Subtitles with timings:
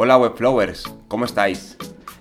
[0.00, 1.76] Hola Webflowers, ¿cómo estáis?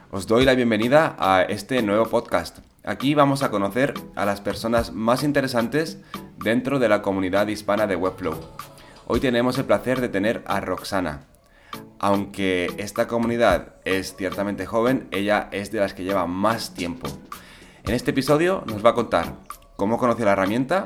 [0.10, 2.58] Os doy la bienvenida a este nuevo podcast.
[2.84, 6.00] Aquí vamos a conocer a las personas más interesantes
[6.44, 8.34] dentro de la comunidad hispana de Webflow.
[9.06, 11.28] Hoy tenemos el placer de tener a Roxana.
[12.00, 17.08] Aunque esta comunidad es ciertamente joven, ella es de las que lleva más tiempo.
[17.84, 19.36] En este episodio nos va a contar
[19.76, 20.84] cómo conoció la herramienta,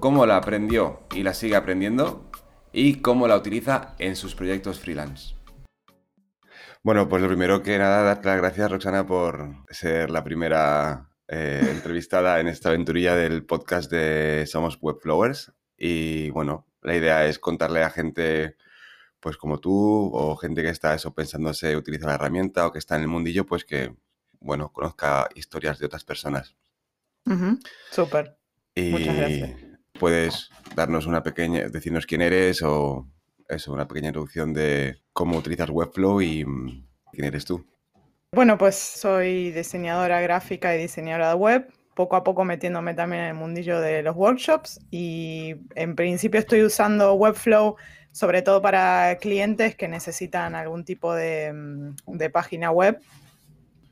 [0.00, 2.24] cómo la aprendió y la sigue aprendiendo
[2.72, 5.34] y cómo la utiliza en sus proyectos freelance.
[6.84, 11.66] Bueno, pues lo primero que nada, darte las gracias, Roxana, por ser la primera eh,
[11.70, 15.50] entrevistada en esta aventurilla del podcast de Somos Webflowers.
[15.78, 18.56] Y bueno, la idea es contarle a gente
[19.18, 22.96] pues como tú o gente que está eso pensándose utilizar la herramienta o que está
[22.96, 23.96] en el mundillo, pues que,
[24.40, 26.54] bueno, conozca historias de otras personas.
[27.92, 28.36] Súper.
[28.76, 29.50] Muchas gracias.
[29.98, 33.08] Puedes darnos una pequeña, decirnos quién eres o
[33.48, 37.64] eso, una pequeña introducción de cómo utilizas Webflow y mm, quién eres tú.
[38.32, 43.28] Bueno, pues soy diseñadora gráfica y diseñadora de web, poco a poco metiéndome también en
[43.28, 47.76] el mundillo de los workshops y en principio estoy usando Webflow
[48.14, 53.00] sobre todo para clientes que necesitan algún tipo de, mm, página web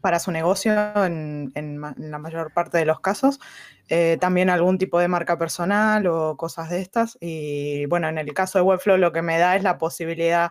[0.02, 0.74] para su negocio
[1.06, 3.40] en, la mayor parte de los casos.
[3.88, 7.16] Eh, también algún tipo de marca personal o cosas de estas.
[7.20, 10.50] Y bueno, en el caso de Webflow lo que me da es la posibilidad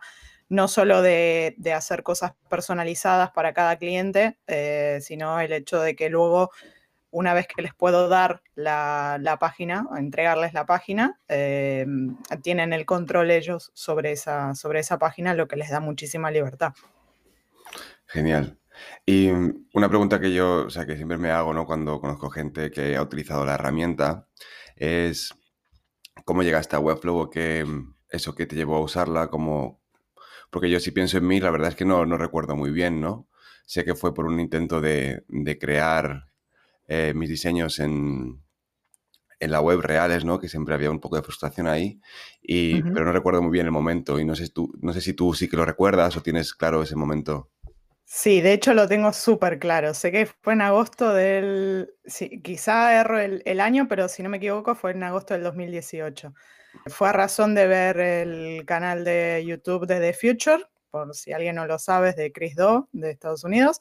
[0.50, 6.10] no solo de, hacer cosas personalizadas para cada cliente, eh, sino el hecho de que
[6.10, 6.52] luego,
[7.10, 11.86] una vez que les puedo dar la, página, entregarles la página, eh,
[12.42, 16.74] tienen el control ellos sobre esa, sobre esa página, lo que les da muchísima libertad.
[18.08, 18.61] Genial.
[19.06, 19.30] Y
[19.74, 21.66] una pregunta que yo, o sea, que siempre me hago, ¿no?
[21.66, 24.28] Cuando conozco gente que ha utilizado la herramienta,
[24.76, 25.34] es
[26.26, 27.66] cómo llegaste a Webflow o qué,
[28.10, 29.82] eso que te llevó a usarla, cómo,
[30.50, 33.02] porque yo si pienso en mí, la verdad es que no, no recuerdo muy bien,
[33.02, 33.28] ¿no?
[33.66, 36.30] Sé que fue por un intento de, de crear
[36.88, 38.44] eh, mis diseños en,
[39.40, 40.40] en la web reales, ¿no?
[40.40, 42.00] Que siempre había un poco de frustración ahí,
[42.42, 45.14] y, pero no recuerdo muy bien el momento y no sé, tú, no sé si
[45.14, 47.50] tú sí que lo recuerdas o tienes claro ese momento.
[48.14, 49.94] Sí, de hecho lo tengo súper claro.
[49.94, 51.94] Sé que fue en agosto del,
[52.44, 56.34] quizá erro el, año, pero si no me equivoco fue en agosto del 2018.
[56.88, 61.56] Fue a razón de ver el canal de YouTube de The Future, por si alguien
[61.56, 63.80] no lo sabe, de Chris Do, de Estados Unidos.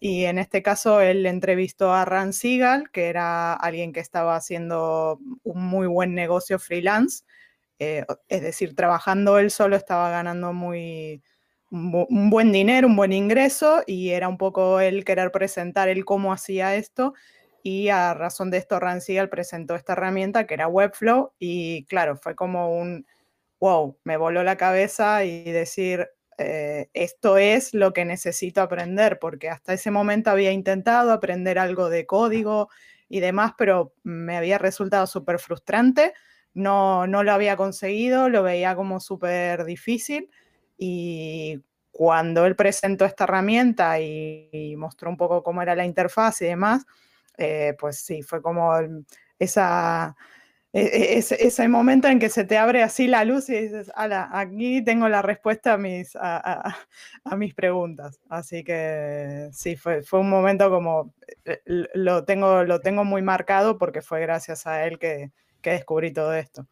[0.00, 5.20] Y en este caso él entrevistó a Ran Siegel, que era alguien que estaba haciendo
[5.44, 7.22] un muy buen negocio freelance.
[7.78, 11.22] Eh, es decir, trabajando él solo estaba ganando muy,
[11.70, 16.32] un buen dinero, un buen ingreso, y era un poco él querer presentar él cómo
[16.32, 17.14] hacía esto
[17.62, 22.34] y a razón de esto Rancigal presentó esta herramienta que era Webflow y claro, fue
[22.34, 23.04] como un
[23.60, 26.08] wow, me voló la cabeza y decir,
[26.38, 31.90] eh, esto es lo que necesito aprender, porque hasta ese momento había intentado aprender algo
[31.90, 32.68] de código
[33.08, 36.14] y demás, pero me había resultado súper frustrante,
[36.54, 40.30] no, no lo había conseguido, lo veía como súper difícil
[40.78, 46.46] y cuando él presentó esta herramienta y mostró un poco cómo era la interfaz y
[46.46, 46.86] demás,
[47.38, 48.72] eh, pues sí, fue como
[49.38, 50.16] esa,
[50.72, 54.28] e, e, ese, momento en que se te abre así la luz y dices, ala,
[54.32, 56.76] aquí tengo la respuesta a mis, a,
[57.36, 58.20] mis preguntas.
[58.28, 61.14] Así que sí, fue, fue un momento como,
[61.44, 61.62] eh,
[61.94, 65.30] lo tengo, lo tengo muy marcado porque fue gracias a él que,
[65.62, 66.66] que descubrí todo esto.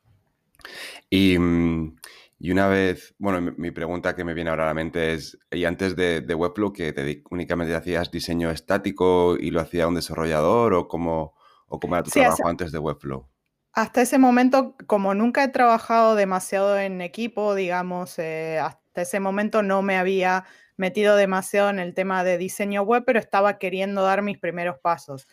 [1.09, 1.97] Y mm,
[2.39, 5.65] y una vez, bueno, mi, pregunta que me viene ahora a la mente es, ¿y
[5.65, 10.87] antes de, Webflow que te, únicamente hacías diseño estático y lo hacía un desarrollador o
[10.87, 11.35] cómo,
[11.67, 13.27] o cómo era tu trabajo antes de Webflow?
[13.73, 19.63] Hasta ese momento, como nunca he trabajado demasiado en equipo, digamos, eh, hasta ese momento
[19.63, 20.45] no me había
[20.77, 25.27] metido demasiado en el tema de diseño web, pero estaba queriendo dar mis primeros pasos.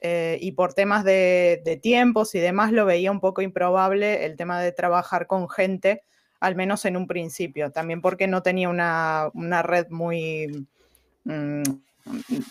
[0.00, 4.36] Eh, y por temas de, de tiempos y demás lo veía un poco improbable el
[4.36, 6.02] tema de trabajar con gente
[6.40, 10.66] al menos en un principio, también porque no tenía una, red muy,
[11.24, 11.62] mm,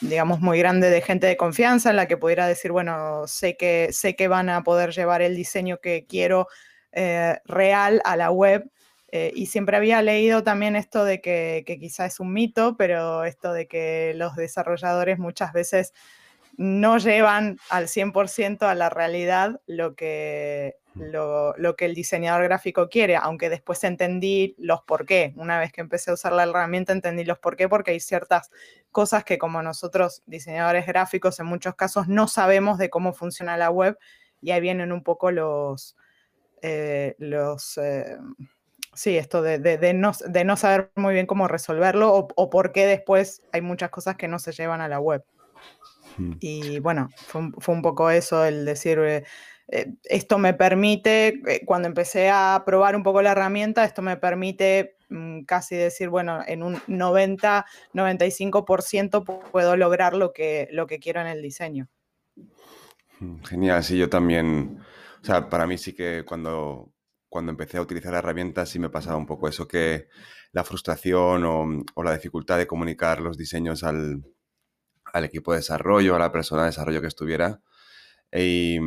[0.01, 3.89] digamos, muy grande de gente de confianza en la que pudiera decir, bueno, sé que,
[3.91, 6.47] sé que van a poder llevar el diseño que quiero
[6.91, 8.69] eh, real a la web.
[9.09, 13.23] Eh, y siempre había leído también esto de que, que quizá es un mito, pero
[13.23, 15.93] esto de que los desarrolladores muchas veces
[16.57, 23.15] no llevan al 100% a la realidad lo que, lo, que el diseñador gráfico quiere,
[23.15, 25.33] aunque después entendí los por qué.
[25.37, 28.51] Una vez que empecé a usar la herramienta entendí los por qué, porque hay ciertas
[28.91, 33.69] cosas que como nosotros diseñadores gráficos en muchos casos no sabemos de cómo funciona la
[33.69, 33.97] web
[34.41, 35.95] y ahí vienen un poco los,
[36.61, 38.17] eh, los, eh,
[38.93, 43.89] sí, esto de, no, saber muy bien cómo resolverlo o, por qué después hay muchas
[43.89, 45.23] cosas que no se llevan a la web.
[46.17, 46.33] Hmm.
[46.39, 47.41] Y bueno, fue
[47.75, 49.23] un, poco eso, el decir, eh,
[49.69, 54.15] eh, esto me permite, eh, cuando empecé a probar un poco la herramienta, esto me
[54.15, 60.99] permite mm, casi decir, bueno, en un 90, 95% puedo lograr lo que, lo que
[60.99, 61.89] quiero en el diseño.
[63.19, 64.79] Hmm, genial, sí, yo también,
[65.21, 66.93] o sea, para mí sí que cuando,
[67.27, 70.07] cuando empecé a utilizar la herramienta sí me pasaba un poco eso, que
[70.53, 74.23] la frustración o, la dificultad de comunicar los diseños al,
[75.13, 77.59] equipo de desarrollo, a la persona de desarrollo que estuviera.
[78.31, 78.79] Y,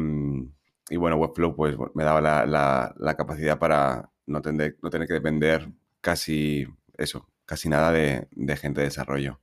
[0.97, 5.69] bueno, Webflow pues me daba la, capacidad para no tener, no tener que depender
[6.01, 6.67] casi
[6.97, 9.41] eso, casi nada de, gente de desarrollo.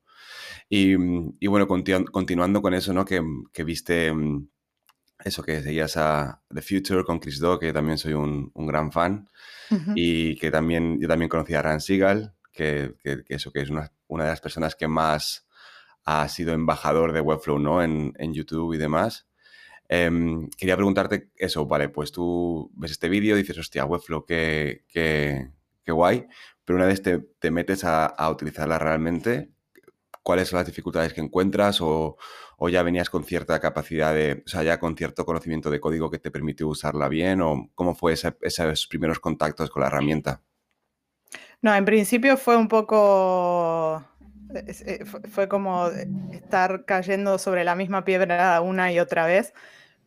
[0.70, 0.96] Y,
[1.48, 3.06] bueno, continuando con eso, ¿no?
[3.06, 3.22] Que,
[3.54, 4.12] que viste
[5.24, 9.30] eso que seguías a The Future con Chris Do, que también soy un, gran fan,
[9.96, 12.96] y que también yo también conocí a Ran Seagal, que,
[13.28, 15.48] eso que es una, de las personas que más
[16.06, 17.84] ha sido embajador de Webflow, ¿no?
[17.84, 19.28] En, YouTube y demás.
[19.90, 25.52] Em, quería preguntarte eso, vale, pues tú ves este vídeo dices, hostia, Webflow, qué, qué,
[25.88, 26.28] guay,
[26.66, 29.52] pero una vez te, te metes a, a utilizarla realmente,
[30.24, 32.18] ¿cuáles son las dificultades que encuentras o,
[32.58, 36.10] o ya venías con cierta capacidad de, o sea, ya con cierto conocimiento de código
[36.10, 40.42] que te permitió usarla bien o cómo fue esos primeros contactos con la herramienta?
[41.62, 44.04] No, en principio fue un poco,
[45.32, 45.88] fue como
[46.32, 49.54] estar cayendo sobre la misma piedra una y otra vez,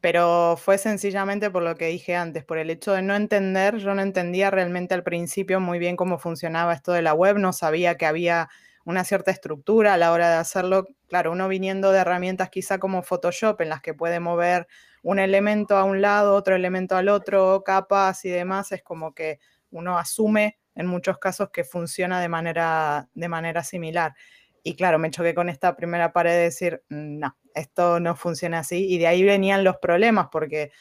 [0.01, 3.95] pero fue sencillamente por lo que dije antes, por el hecho de no entender, yo
[3.95, 7.97] no entendía realmente al principio muy bien cómo funcionaba esto de la web, no sabía
[7.97, 8.49] que había
[8.85, 10.87] una cierta estructura a la hora de hacerlo.
[11.09, 14.67] Claro, uno viniendo de herramientas quizá como Photoshop, en las que puede mover
[15.03, 19.39] un elemento a un lado, otro elemento al otro, capas y demás, es como que
[19.71, 24.15] uno asume en muchos casos que funciona de manera, de manera similar.
[24.63, 28.87] Y claro, me choqué con esta primera pared de decir, no, esto no funciona así.
[28.89, 30.73] Y de ahí venían los problemas, porque,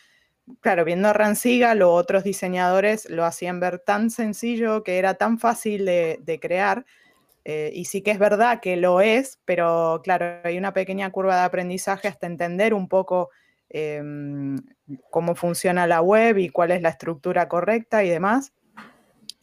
[0.62, 5.40] claro, viendo a Ranciga, los otros diseñadores lo hacían ver tan sencillo, que era tan
[5.40, 6.86] fácil de, de crear,
[7.46, 11.38] eh, y sí que es verdad que lo es, pero claro, hay una pequeña curva
[11.38, 13.30] de aprendizaje hasta entender un poco
[13.70, 14.58] em,
[15.10, 18.54] cómo funciona la web y cuál es la estructura correcta y demás.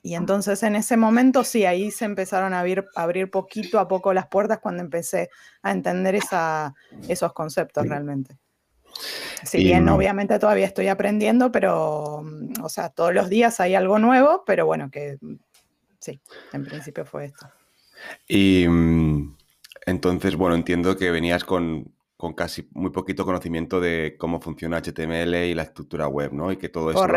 [0.06, 4.14] Y entonces en ese momento sí, ahí se empezaron a abrir, abrir poquito a poco
[4.14, 5.30] las puertas cuando empecé
[5.62, 6.76] a entender esa,
[7.08, 8.38] esos conceptos realmente.
[9.42, 13.98] Si bien obviamente todavía estoy aprendiendo, pero, mm, o sea, todos los días hay algo
[13.98, 15.34] nuevo, pero bueno, que mm,
[15.98, 16.20] sí,
[16.52, 17.48] en principio fue esto.
[18.28, 19.36] Y mm,
[19.86, 21.92] entonces, bueno, entiendo que venías con,
[22.36, 26.52] casi muy poquito conocimiento de cómo funciona HTML y la estructura web, ¿no?
[26.52, 27.16] Y que todo eso lo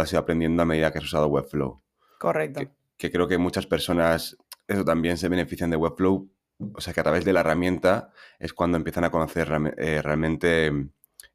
[0.00, 1.82] has, ido, aprendiendo a medida que has usado Webflow.
[2.18, 2.60] Correcto.
[2.96, 4.36] Que, creo que muchas personas,
[4.66, 6.30] eso también se benefician de Webflow,
[6.74, 10.72] o sea que a través de la herramienta es cuando empiezan a conocer eh, realmente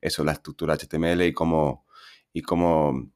[0.01, 1.85] eso, la estructura HTML y cómo,
[2.33, 3.13] y cómo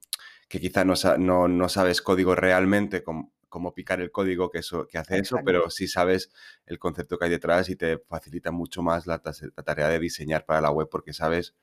[0.48, 4.98] que quizá no, no, sabes código realmente, como, cómo picar el código que, eso, que
[4.98, 6.32] hace eso, pero sí sabes
[6.66, 10.62] el concepto que hay detrás y te facilita mucho más la, tarea de diseñar para
[10.62, 11.56] la web porque sabes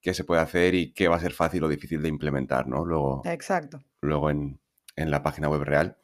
[0.00, 2.84] qué se puede hacer y qué va a ser fácil o difícil de implementar, ¿no?
[2.84, 3.82] Luego, Exacto.
[4.00, 4.60] Luego en,
[4.96, 5.98] la página web real.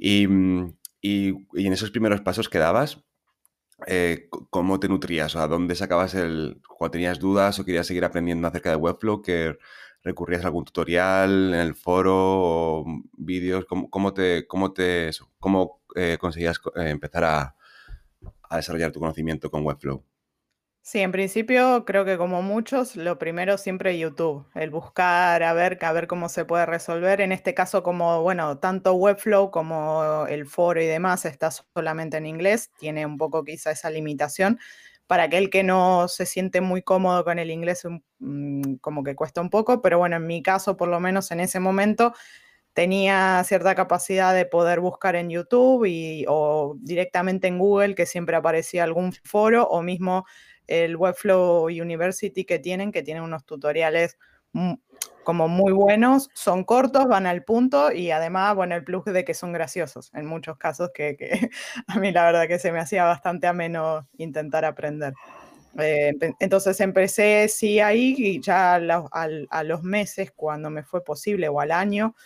[0.00, 0.66] Mm,
[1.00, 3.04] y, en esos primeros pasos que dabas,
[3.86, 5.34] eh, ¿cómo te nutrías?
[5.36, 6.60] O ¿A dónde sacabas el...
[6.68, 9.22] cuando tenías dudas o querías seguir aprendiendo acerca de Webflow?
[9.22, 9.58] que
[10.02, 13.64] recurrías a algún tutorial en el foro o vídeos?
[13.66, 17.56] ¿Cómo, te, cómo te cómo eh, conseguías eh, empezar a,
[18.50, 20.04] desarrollar tu conocimiento con Webflow?
[20.84, 25.78] Sí, en principio creo que como muchos, lo primero siempre YouTube, el buscar a ver,
[25.84, 27.20] a ver cómo se puede resolver.
[27.20, 32.24] En este caso, como, bueno, tanto Webflow como el foro y demás está solamente en
[32.26, 34.58] inglés, tiene un poco quizá esa limitación
[35.06, 37.82] para aquel que no se siente muy cómodo con el inglés,
[38.20, 41.40] mm, como que cuesta un poco, pero bueno, en mi caso, por lo menos en
[41.40, 42.14] ese momento,
[42.72, 48.36] tenía cierta capacidad de poder buscar en YouTube y, o directamente en Google, que siempre
[48.36, 50.24] aparecía algún foro, o mismo
[50.70, 54.16] el Webflow University que tienen, que tienen unos tutoriales
[55.24, 59.34] como muy buenos, son cortos, van al punto y además, bueno, el plus de que
[59.34, 61.50] son graciosos en muchos casos que,
[61.88, 65.12] a mí la verdad que se me hacía bastante ameno intentar aprender.
[65.78, 71.60] Eh, entonces empecé sí ahí y ya a, los meses cuando me fue posible o
[71.60, 72.16] al año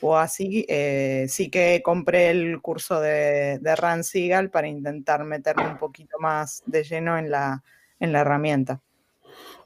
[0.00, 5.66] o así, eh, sí que compré el curso de, de Ran Seagal para intentar meterme
[5.66, 7.62] un poquito más de lleno en la,
[8.04, 8.80] en la herramienta.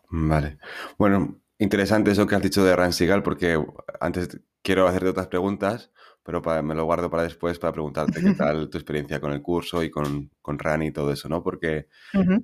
[0.09, 0.59] Vale.
[0.97, 3.61] Bueno, Interesante eso que has dicho de Ransigal, porque
[4.01, 5.91] antes quiero hacerte otras preguntas,
[6.23, 9.83] pero me lo guardo para después para preguntarte qué tal tu experiencia con el curso
[9.83, 11.43] y con, con RAN y todo eso, ¿no?
[11.43, 11.89] Porque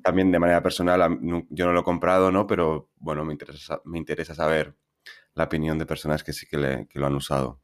[0.03, 2.47] también de manera personal yo no lo he comprado, ¿no?
[2.49, 4.75] Pero bueno, me interesa, me interesa saber
[5.35, 7.61] la opinión de personas que sí que, lo han usado.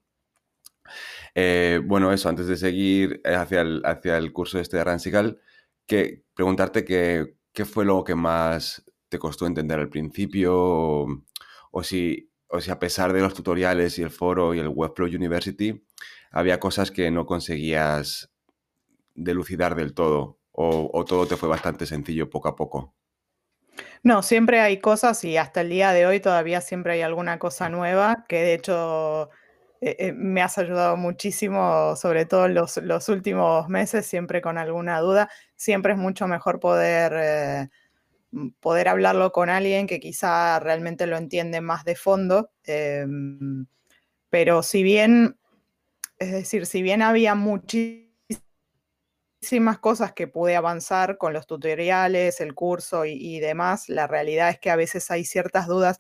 [1.34, 5.40] Eh, bueno, eso, antes de seguir hacia el, hacia el curso este de Ransical,
[5.84, 12.30] que preguntarte qué, qué fue lo que más te costó entender al principio o, si,
[12.49, 15.85] o a pesar de los tutoriales y el foro y el Webflow University,
[16.30, 18.30] había cosas que no conseguías
[19.14, 22.95] delucidar del todo o, o todo te fue bastante sencillo poco a poco.
[24.02, 27.69] No, siempre hay cosas y hasta el día de hoy todavía siempre hay alguna cosa
[27.69, 29.30] nueva que de hecho
[29.82, 35.00] eh, eh, me has ayudado muchísimo, sobre todo los, los, últimos meses, siempre con alguna
[35.00, 35.30] duda.
[35.56, 37.68] Siempre es mucho mejor poder, eh,
[38.60, 42.50] poder hablarlo con alguien que quizá realmente lo entiende más de fondo.
[42.64, 43.66] Em,
[44.30, 45.38] pero si bien,
[46.18, 48.10] es decir, si bien había muchísimas
[49.80, 53.88] cosas que pude avanzar con los tutoriales, el curso y, demás.
[53.88, 55.99] La realidad es que a veces hay ciertas dudas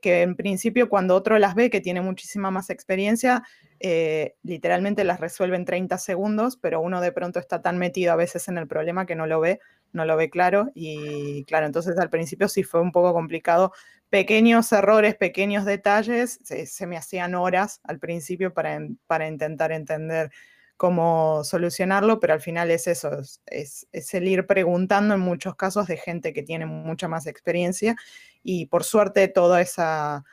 [0.00, 3.42] que, en principio cuando otro las ve, que tiene muchísima más experiencia,
[3.80, 8.16] eh, literalmente las resuelve en 30 segundos, pero uno de pronto está tan metido a
[8.16, 9.60] veces en el problema que no lo ve,
[9.92, 10.70] no lo ve claro.
[10.74, 13.72] Y claro, entonces al principio sí fue un poco complicado.
[14.10, 20.30] Pequeños errores, pequeños detalles, se, me hacían horas al principio para, para intentar entender
[20.76, 23.10] cómo solucionarlo, pero al final es eso,
[23.46, 27.96] es, el ir preguntando en muchos casos de gente que tiene mucha más experiencia
[28.42, 30.24] y por suerte toda esa,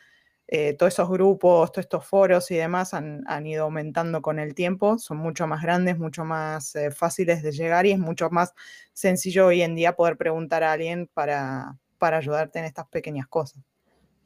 [0.48, 4.98] eh, todos esos grupos, todos estos foros y demás han, ido aumentando con el tiempo,
[4.98, 8.53] son mucho más grandes, mucho más eh, fáciles de llegar y es mucho más
[8.93, 13.63] sencillo hoy en día poder preguntar a alguien para, para ayudarte en estas pequeñas cosas.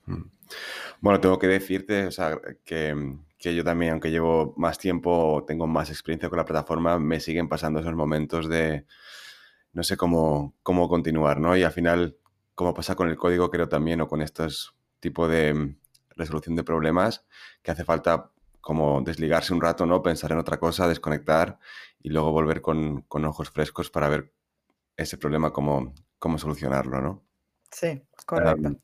[0.06, 0.24] Mm.
[1.02, 2.96] Bueno, tengo que decirte, o sea, que
[3.46, 7.48] que yo también, aunque llevo más tiempo, tengo más experiencia con la plataforma, me siguen
[7.48, 8.88] pasando esos momentos de
[9.72, 11.56] no sé cómo, cómo continuar, ¿no?
[11.56, 12.18] Y al final,
[12.56, 15.78] como pasa con el código, creo también, o con estos tipos de mm,
[16.16, 17.24] resolución de problemas,
[17.62, 20.02] que hace falta como desligarse un rato, ¿no?
[20.02, 21.60] Pensar en otra cosa, desconectar
[22.02, 24.34] y luego volver con, ojos frescos para ver
[24.98, 27.24] ese problema, cómo, cómo solucionarlo, ¿no?
[27.70, 28.80] Sí, correcto.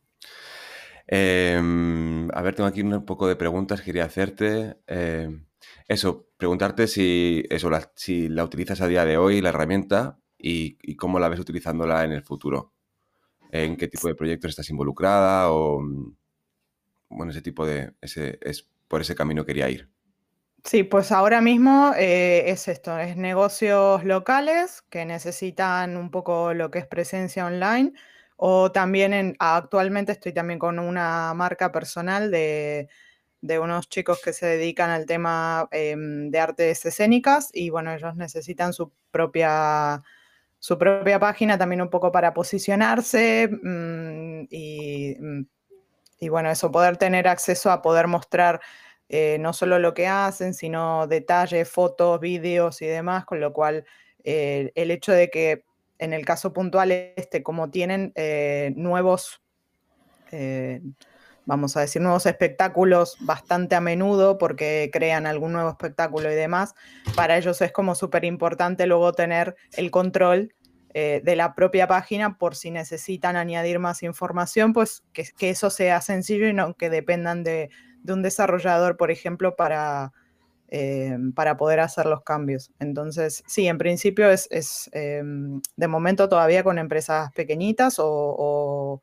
[1.13, 4.77] Em, a ver, tengo aquí un poco de preguntas que quería hacerte.
[4.88, 5.46] Em,
[5.88, 10.96] eso, preguntarte si, eso, la, si la utilizas a día de hoy, la herramienta, y,
[10.96, 12.74] cómo la ves utilizándola en el futuro.
[13.51, 15.51] ¿En qué tipo de proyectos estás involucrada?
[15.51, 15.84] O,
[17.10, 17.94] bueno, ese tipo de...
[18.00, 19.89] Ese, es, por ese camino quería ir.
[20.63, 26.72] Sí, pues ahora mismo eh, es esto, es negocios locales que necesitan un poco lo
[26.72, 27.94] que es presencia online
[28.43, 32.89] o también actualmente estoy también con una marca personal de,
[33.62, 38.74] unos chicos que se dedican al tema em, de artes escénicas y bueno, ellos necesitan
[38.74, 40.01] su propia,
[40.57, 45.45] su propia página también un poco para posicionarse mm, mm,
[46.19, 48.60] y, bueno, eso, poder tener acceso a poder mostrar
[49.07, 53.86] eh, no solo lo que hacen, sino detalles, fotos, vídeos y demás, con lo cual
[54.24, 55.63] eh, el hecho de que
[56.01, 59.41] en el caso puntual este, como tienen eh, nuevos,
[60.31, 60.81] eh,
[61.46, 66.74] vamos a decir, nuevos espectáculos bastante a menudo porque crean algún nuevo espectáculo y demás,
[67.15, 70.55] para ellos es como súper importante luego tener el control
[70.96, 76.01] eh, de la propia página por si necesitan añadir más información, pues que, eso sea
[76.01, 77.70] sencillo y no que dependan de
[78.08, 80.13] un desarrollador, por ejemplo, para
[80.74, 82.72] eh, para poder hacer los cambios.
[82.80, 89.01] Entonces, sí, en principio es, em, de momento todavía con empresas pequeñitas o,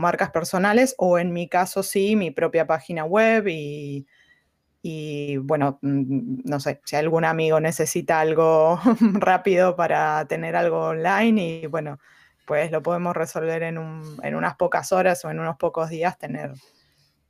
[0.00, 6.60] marcas personales, o en mi caso sí, mi propia página web y, bueno, mm, no
[6.60, 8.78] sé, si algún amigo necesita algo
[9.14, 11.98] rápido para tener algo online y bueno,
[12.46, 16.52] pues lo podemos resolver en unas pocas horas o en unos pocos días tener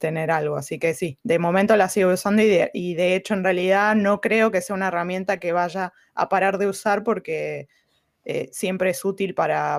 [0.00, 0.57] tener algo.
[0.57, 4.50] Así que sí, de momento la sigo usando y de, hecho en realidad no creo
[4.50, 7.69] que sea una herramienta que vaya a parar de usar porque
[8.25, 9.76] eh, siempre es útil para,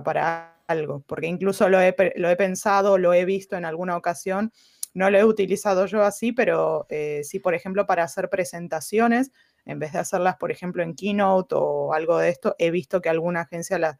[0.67, 4.53] algo, porque incluso lo he, lo he, pensado, lo he visto en alguna ocasión,
[4.93, 9.31] no lo he utilizado yo así, pero eh, sí, por ejemplo, para hacer presentaciones,
[9.65, 13.09] en vez de hacerlas, por ejemplo, en Keynote o algo de esto, he visto que
[13.09, 13.97] alguna agencia las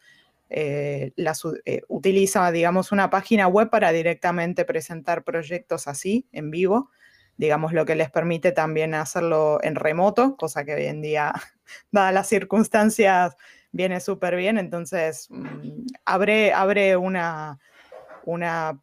[0.54, 1.14] eh,
[1.66, 6.92] eh, utiliza, digamos, una página web para directamente presentar proyectos así, en vivo,
[7.38, 11.34] digamos, lo que les permite también hacerlo en remoto, cosa que hoy en día,
[11.92, 13.38] dadas las circunstancias,
[13.72, 14.58] viene súper bien.
[14.58, 17.58] Entonces, mm, abre, abre una,
[18.26, 18.78] una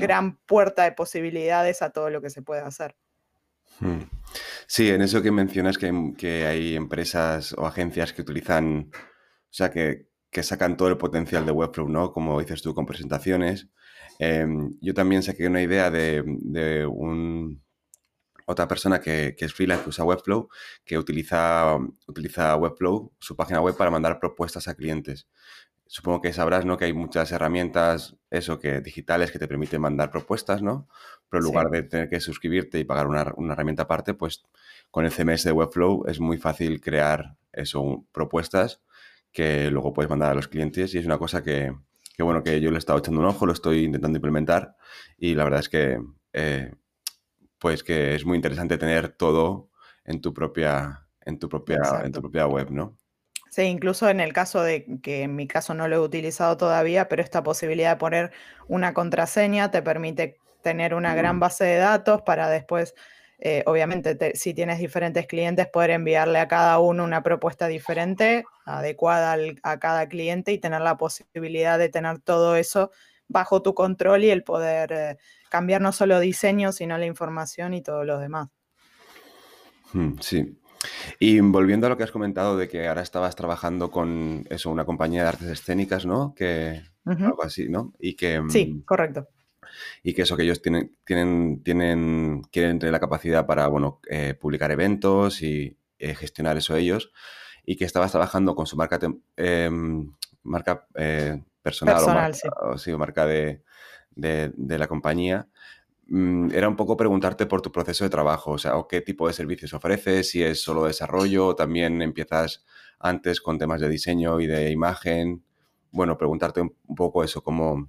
[0.00, 2.96] gran puerta de posibilidades a todo lo que se puede hacer.
[3.78, 4.02] Hmm.
[4.66, 10.09] Sí, en eso que mencionas que, hay empresas o agencias que utilizan, o sea, que,
[10.42, 12.12] sacan todo el potencial de Webflow, ¿no?
[12.12, 13.68] Como dices tú, con presentaciones.
[14.18, 16.22] Em, yo también saqué una idea de,
[16.86, 17.62] un,
[18.46, 20.48] otra persona que, es freelance, que usa Webflow,
[20.84, 25.28] que utiliza, utiliza Webflow, su página web, para mandar propuestas a clientes.
[25.86, 26.76] Supongo que sabrás, ¿no?
[26.76, 30.88] Que hay muchas herramientas, eso, que digitales que te permiten mandar propuestas, ¿no?
[31.28, 33.22] Pero en lugar de tener que suscribirte y pagar una,
[33.52, 34.44] herramienta aparte, pues
[34.90, 38.82] con el CMS de Webflow es muy fácil crear eso, propuestas
[39.32, 41.72] que luego puedes mandar a los clientes y es una cosa que,
[42.18, 44.76] bueno, que yo le he estado echando un ojo, lo estoy intentando implementar
[45.16, 46.00] y la verdad es que,
[46.32, 46.74] eh,
[47.58, 49.70] pues que es muy interesante tener todo
[50.04, 52.96] en tu propia, en tu propia, en tu propia web, ¿no?
[53.50, 57.08] Sí, incluso en el caso de que en mi caso no lo he utilizado todavía,
[57.08, 58.32] pero esta posibilidad de poner
[58.68, 61.40] una contraseña te permite tener una gran mm.
[61.40, 62.94] base de datos para después,
[63.42, 69.36] eh, obviamente, si tienes diferentes clientes, poder enviarle a cada uno una propuesta diferente, adecuada
[69.62, 72.90] a cada cliente y tener la posibilidad de tener todo eso
[73.28, 75.18] bajo tu control y el poder eh,
[75.48, 78.50] cambiar no solo diseño, sino la información y todo lo demás.
[79.94, 80.58] Mm, sí.
[81.18, 84.84] Y volviendo a lo que has comentado de que ahora estabas trabajando con eso, una
[84.84, 86.34] compañía de artes escénicas, ¿no?
[86.34, 87.94] Que algo así, ¿no?
[87.98, 89.28] Y que sí, mm, correcto
[90.02, 94.34] y que eso, que ellos tienen, tienen, tienen, quieren tener la capacidad para, bueno, eh,
[94.34, 97.12] publicar eventos y eh, gestionar eso ellos,
[97.64, 98.98] y que estabas trabajando con su marca,
[99.36, 100.12] em,
[100.42, 103.62] marca eh, personal, o marca, marca de,
[104.14, 105.48] de, la compañía,
[106.08, 109.28] mm, era un poco preguntarte por tu proceso de trabajo, o sea, o qué tipo
[109.28, 112.64] de servicios ofreces, si es solo desarrollo, o también empiezas
[112.98, 115.44] antes con temas de diseño y de imagen.
[115.90, 117.88] Bueno, preguntarte un poco eso, cómo,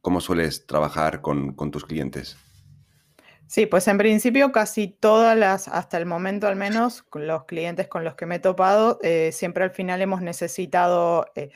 [0.00, 2.36] ¿Cómo sueles trabajar con, tus clientes?
[3.46, 8.04] Sí, pues en principio casi todas las, hasta el momento al menos, los clientes con
[8.04, 11.50] los que me he topado, eh, siempre al final hemos necesitado, eh,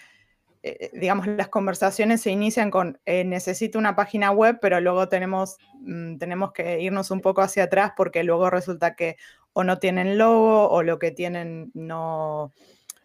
[0.62, 6.16] eh, digamos, las conversaciones se inician con necesito una página web, pero luego tenemos, mm,
[6.16, 9.16] tenemos que irnos un poco hacia atrás porque luego resulta que
[9.53, 12.53] o no tienen logo o lo que tienen no,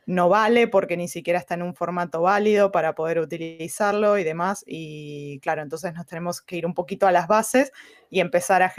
[0.08, 4.63] no vale porque ni siquiera está en un formato válido para poder utilizarlo y demás.
[4.65, 7.74] Y claro, entonces nos tenemos que ir un poquito a las bases
[8.10, 8.74] y empezar a,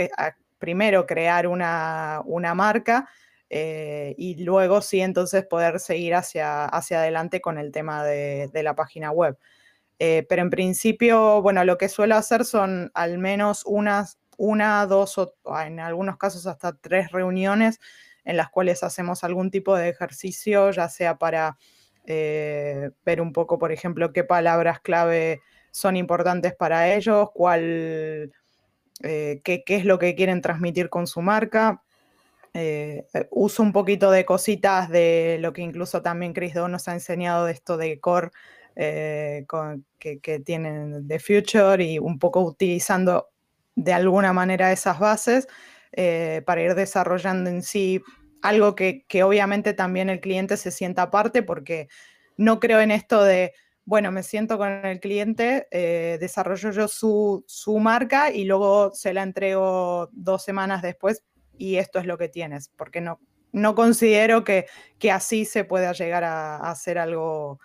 [0.59, 2.23] primero crear una,
[2.55, 3.09] marca
[3.51, 8.75] eh, y luego sí entonces poder seguir hacia, hacia adelante con el tema de, la
[8.75, 9.37] página web.
[9.99, 15.19] Eh, pero en principio, bueno, lo que suelo hacer son al menos unas, una, dos
[15.19, 17.81] o en algunos casos hasta tres reuniones
[18.29, 21.57] en las cuales hacemos algún tipo de ejercicio, ya sea para
[22.05, 28.31] eh, ver un poco, por ejemplo, qué palabras clave son importantes para ellos, cuál,
[29.03, 31.83] eh, qué, es lo que quieren transmitir con su marca.
[32.53, 36.93] Eh, uso un poquito de cositas de lo que incluso también Chris Do nos ha
[36.93, 38.31] enseñado de esto de core
[38.75, 43.31] que, que, tienen de Future y un poco utilizando
[43.75, 45.49] de alguna manera esas bases
[46.45, 48.03] para ir desarrollando en sí
[48.43, 51.89] algo que, obviamente también el cliente se sienta aparte porque
[52.37, 53.53] no creo en esto de,
[53.85, 57.45] bueno, me siento con el cliente, eh, desarrollo yo su,
[57.81, 61.25] marca y luego se la entrego dos semanas después
[61.57, 63.21] y esto es lo que tienes, porque no,
[63.53, 64.67] no considero que,
[64.99, 67.59] que así se pueda llegar a, hacer algo,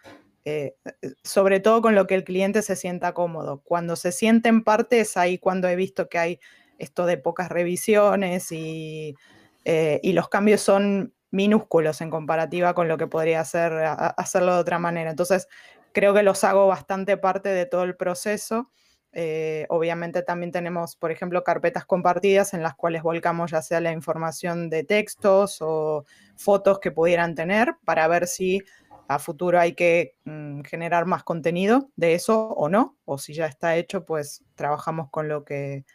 [0.46, 0.76] eh,
[1.24, 3.62] sobre todo con lo que el cliente se sienta cómodo.
[3.64, 6.40] Cuando se siente en parte es ahí cuando he visto que hay
[6.80, 9.16] esto de pocas revisiones y
[9.66, 14.62] eh, y los cambios son minúsculos en comparativa con lo que podría hacer, hacerlo de
[14.62, 15.10] otra manera.
[15.10, 15.48] Entonces,
[15.92, 18.70] creo que los hago bastante parte de todo el proceso.
[19.14, 23.92] Eh, obviamente también tenemos, por ejemplo, carpetas compartidas en las cuales volcamos ya sea la
[23.92, 28.62] información de textos o fotos que pudieran tener para ver si
[29.08, 33.46] a futuro hay que mm, generar más contenido de eso o no, o si ya
[33.46, 35.86] está hecho, pues trabajamos con lo que,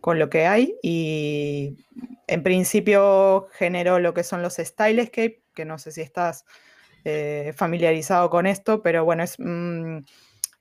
[0.00, 1.76] con lo que hay y
[2.28, 6.44] en principio generó lo que son los Stylescape, que no sé si estás
[7.04, 9.98] eh, familiarizado con esto, pero bueno, es, mm,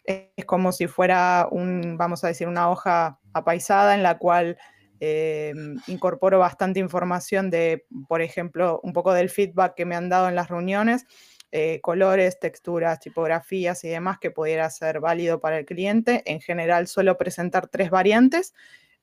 [0.06, 4.58] es como si fuera un, vamos a decir, una hoja apaisada en la cual
[5.00, 5.54] eh,
[5.88, 10.36] incorporo bastante información de, por ejemplo, un poco del feedback que me han dado en
[10.36, 11.06] las reuniones,
[11.52, 16.24] eh, colores, texturas, tipografías y demás que pudiera ser válido para el cliente.
[16.26, 18.54] En general suelo presentar tres variantes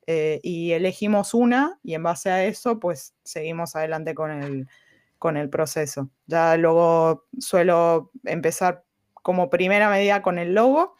[0.06, 4.68] eh, y elegimos una y en base a eso, pues seguimos adelante con el,
[5.18, 6.10] con el proceso.
[6.26, 10.96] Ya luego suelo empezar como primera medida con el logo.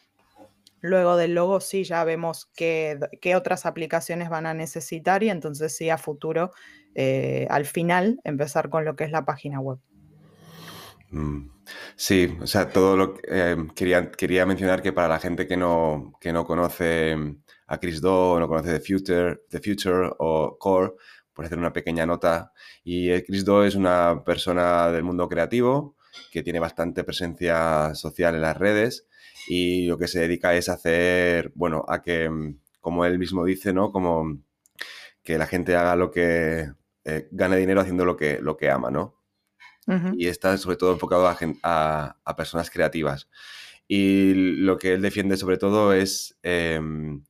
[0.81, 5.75] Luego del logo sí ya vemos qué, qué otras aplicaciones van a necesitar y entonces
[5.75, 6.51] sí a futuro,
[6.95, 9.79] eh, al final, empezar con lo que es la página web.
[11.11, 11.49] Mm,
[11.97, 15.57] sí, o sea, todo lo que eh, quería, quería mencionar que para la gente que
[15.57, 17.17] no, que no conoce
[17.67, 20.93] a Chris Do, no conoce The Future, The Future o Core,
[21.33, 22.53] por hacer una pequeña nota.
[22.85, 25.97] Y eh, Chris Do es una persona del mundo creativo
[26.31, 29.07] que tiene bastante presencia social en las redes
[29.49, 33.73] y lo que se dedica es hacer, bueno, a que, mm, como él mismo dice,
[33.73, 33.93] ¿no?
[33.93, 34.39] Como
[35.23, 36.71] que la gente haga lo que,
[37.05, 39.21] eh, gane dinero haciendo lo que, lo que ama, ¿no?
[40.17, 43.29] Y está sobre todo enfocado a, personas creativas.
[43.87, 47.23] Y lo que él defiende sobre todo es em,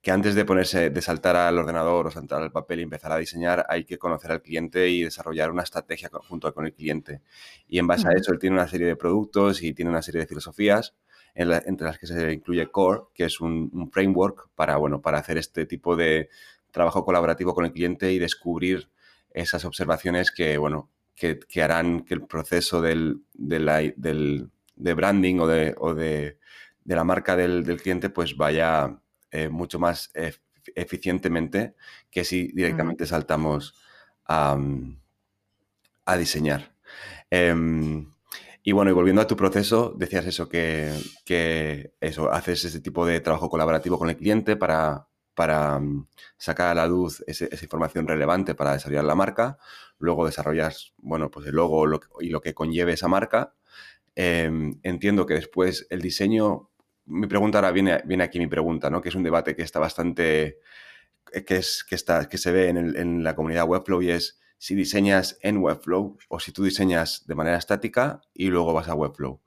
[0.00, 3.16] que antes de ponerse, de saltar al ordenador o saltar al papel y empezar a
[3.16, 7.22] diseñar, hay que conocer al cliente y desarrollar una estrategia junto con el cliente.
[7.66, 10.20] Y en base a eso, él tiene una serie de productos y tiene una serie
[10.20, 10.94] de filosofías
[11.34, 15.66] entre las que se incluye Core, que es un, framework para, bueno, para hacer este
[15.66, 16.30] tipo de
[16.72, 18.90] trabajo colaborativo con el cliente y descubrir
[19.30, 25.74] esas observaciones que, bueno, que, harán que el proceso del, del, de branding o de,
[25.78, 26.38] o de,
[26.84, 28.98] de la marca del, cliente pues vaya
[29.30, 30.10] eh, mucho más
[30.74, 31.74] eficientemente
[32.10, 33.74] que si directamente saltamos
[34.26, 34.58] a,
[36.04, 36.72] a diseñar.
[37.30, 38.10] Em,
[38.62, 43.20] y bueno, y volviendo a tu proceso, decías eso, que, eso, haces ese tipo de
[43.20, 48.54] trabajo colaborativo con el cliente para, para mm, sacar a la luz esa información relevante
[48.54, 49.58] para desarrollar la marca.
[49.98, 51.86] Luego desarrollas, bueno, pues el logo
[52.20, 53.54] y lo que conlleve esa marca.
[54.14, 56.67] Em, entiendo que después el diseño,
[57.08, 59.00] mi pregunta ahora viene, aquí mi pregunta, ¿no?
[59.00, 60.58] Que es un debate que está bastante,
[61.46, 65.38] que, es, que, está, que se ve en, la comunidad Webflow y es si diseñas
[65.42, 69.40] en Webflow o si tú diseñas de manera estática y luego vas a Webflow.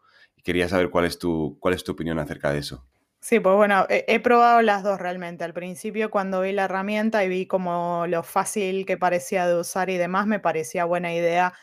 [0.44, 2.88] Quería saber cuál es tu, cuál es tu opinión acerca de eso.
[3.20, 5.44] Sí, pues bueno, he, probado las dos realmente.
[5.44, 9.92] Al principio cuando vi la herramienta y vi como lo fácil que parecía de usar
[9.92, 11.54] y demás, me parecía buena idea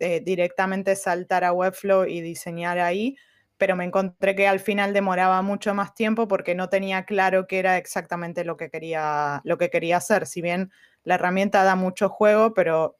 [0.00, 3.16] eh, directamente saltar a Webflow y diseñar ahí,
[3.56, 7.58] pero me encontré que al final demoraba mucho más tiempo porque no tenía claro qué
[7.58, 10.26] era exactamente lo que quería, lo que quería hacer.
[10.26, 10.72] Si bien
[11.04, 12.98] la herramienta da mucho juego, pero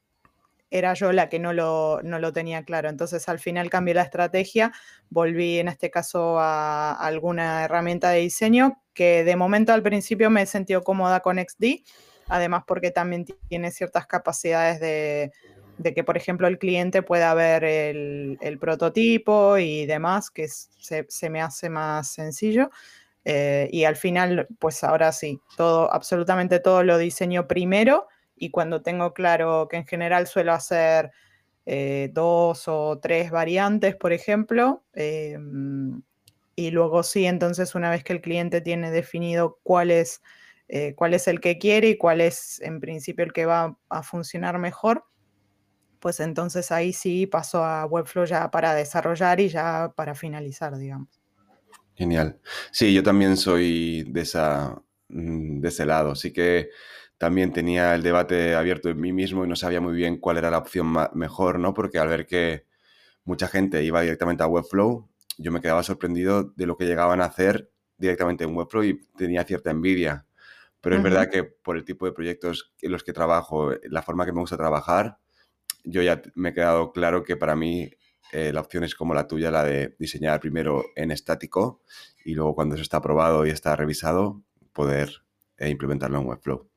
[0.71, 2.89] era yo la que no lo, no lo tenía claro.
[2.89, 4.73] Entonces al final cambié la estrategia,
[5.09, 10.43] volví en este caso a, alguna herramienta de diseño que de momento al principio me
[10.43, 11.85] he sentido cómoda con XD,
[12.29, 15.33] además porque también tiene ciertas capacidades de,
[15.83, 21.41] que, por ejemplo, el cliente pueda ver el, prototipo y demás, que se, se, me
[21.41, 22.71] hace más sencillo.
[23.25, 28.07] Eh, y al final, pues ahora sí, todo, absolutamente todo lo diseño primero
[28.37, 31.11] y cuando tengo claro que en general suelo hacer
[31.67, 36.03] eh, dos o tres variantes, por ejemplo, em,
[36.57, 40.23] y luego sí, entonces una vez que el cliente tiene definido cuál es,
[40.69, 44.03] eh, cuál es el que quiere y cuál es en principio el que va a
[44.03, 45.05] funcionar mejor,
[46.05, 51.09] pues entonces ahí sí paso a Webflow ya para desarrollar y ya para finalizar, digamos.
[51.95, 52.39] Genial.
[52.71, 56.15] Sí, yo también soy de, esa, mm, de ese lado.
[56.15, 56.69] Sí que
[57.17, 60.51] también tenía el debate abierto en mí mismo y no sabía muy bien cuál era
[60.51, 61.73] la opción mejor, ¿no?
[61.73, 62.67] Porque al ver que
[63.25, 67.25] mucha gente iba directamente a Webflow, yo me quedaba sorprendido de lo que llegaban a
[67.25, 70.27] hacer directamente en Webflow y tenía cierta envidia.
[70.83, 74.27] Pero es verdad que por el tipo de proyectos en los que trabajo, la forma
[74.27, 75.17] que me gusta trabajar,
[75.85, 77.91] yo ya me he quedado claro que para mí
[78.33, 81.83] eh, la opción es como la tuya, la de diseñar primero en estático
[82.25, 84.43] y luego cuando eso está aprobado y está revisado,
[84.73, 85.23] poder
[85.59, 86.69] eh, implementarlo en Webflow.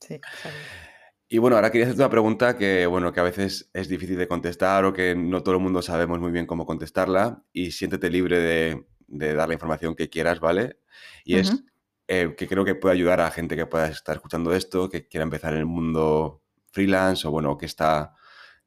[0.00, 0.20] Sí,
[1.28, 4.28] y bueno, ahora quería hacerte una pregunta que, bueno, que a veces es difícil de
[4.28, 8.38] contestar o que no todo el mundo sabemos muy bien cómo contestarla y siéntete libre
[8.38, 8.86] de,
[9.34, 10.78] dar la información que quieras, ¿vale?
[11.24, 11.64] Y es
[12.06, 15.24] eh, que creo que puede ayudar a gente que pueda estar escuchando esto, que quiera
[15.24, 18.14] empezar en el mundo freelance o, bueno, que está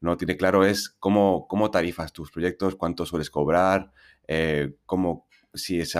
[0.01, 3.91] no tiene claro es cómo, cómo tarifas tus proyectos, cuánto sueles cobrar,
[4.27, 5.93] eh, cómo, si es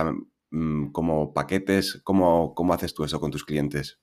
[0.50, 4.00] mm, como paquetes, cómo, cómo haces tú eso con tus clientes.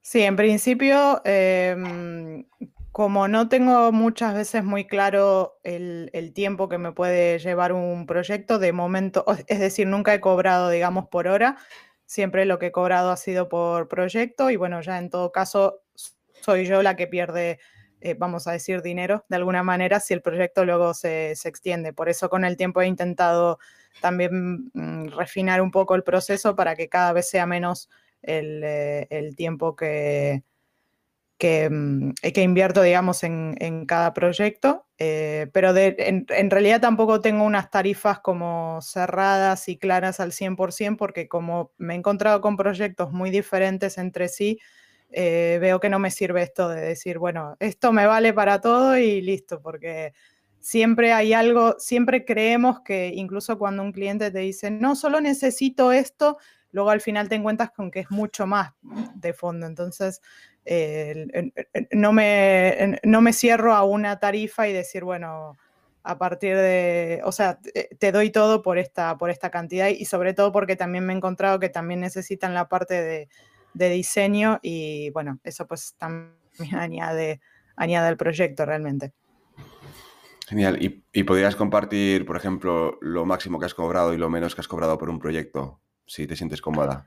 [0.00, 2.44] Sí, en principio, em,
[2.90, 8.58] como no tengo muchas veces muy claro el, tiempo que me puede llevar un proyecto,
[8.58, 11.56] de momento, es decir, nunca he cobrado, digamos, por hora,
[12.04, 15.82] siempre lo que he cobrado ha sido por proyecto y bueno, ya en todo caso
[16.42, 17.60] soy yo la que pierde
[18.02, 21.92] eh, vamos a decir, dinero de alguna manera si el proyecto luego se, extiende.
[21.92, 23.58] Por eso con el tiempo he intentado
[24.00, 27.88] también mm, refinar un poco el proceso para que cada vez sea menos
[28.22, 30.42] el, eh, tiempo que,
[31.42, 37.68] que, mm, que invierto, digamos, en, cada proyecto, eh, pero en, realidad tampoco tengo unas
[37.68, 43.30] tarifas como cerradas y claras al 100%, porque como me he encontrado con proyectos muy
[43.30, 44.60] diferentes entre sí,
[45.12, 48.96] eh, veo que no me sirve esto de decir, bueno, esto me vale para todo
[48.96, 50.14] y listo, porque
[50.58, 55.92] siempre hay algo, siempre creemos que incluso cuando un cliente te dice, no, solo necesito
[55.92, 56.38] esto,
[56.70, 58.72] luego al final te encuentras con que es mucho más
[59.14, 59.66] de fondo.
[59.66, 60.20] Entonces,
[61.90, 65.56] no, me, no me cierro a una tarifa y decir, bueno,
[66.04, 67.58] a partir de, o sea,
[67.98, 71.16] te doy todo por esta, por esta cantidad y sobre todo porque también me he
[71.16, 73.28] encontrado que también necesitan la parte de,
[73.74, 76.34] diseño y bueno, eso pues también
[76.78, 77.40] añade,
[77.76, 79.12] añade al proyecto realmente.
[80.48, 80.82] Genial.
[80.82, 84.60] ¿Y, ¿Y, podrías compartir, por ejemplo, lo máximo que has cobrado y lo menos que
[84.60, 87.06] has cobrado por un proyecto, si te sientes cómoda?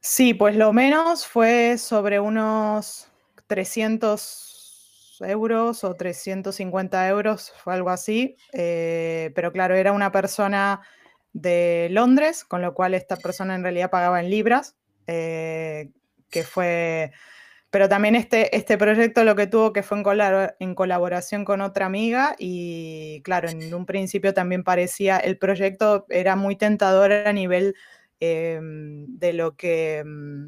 [0.00, 3.08] Sí, pues lo menos fue sobre unos
[3.46, 8.36] 300 euros o 350 euros, fue algo así.
[8.52, 10.80] Eh, pero claro, era una persona
[11.32, 15.90] de Londres, con lo cual esta persona en realidad pagaba en libras, eh,
[16.30, 17.12] que fue...
[17.70, 20.04] Pero también este, este proyecto lo que tuvo que fue en,
[20.60, 26.36] en colaboración con otra amiga y claro, en un principio también parecía, el proyecto era
[26.36, 27.74] muy tentador a nivel
[28.18, 30.46] Em, de, lo que, mm,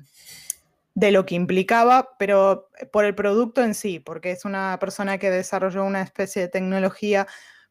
[0.94, 5.31] de lo que implicaba, pero por el producto en sí, porque es una persona que
[5.31, 7.27] desarrolló una especie de tecnología